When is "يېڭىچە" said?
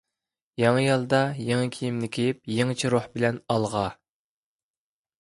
2.57-2.93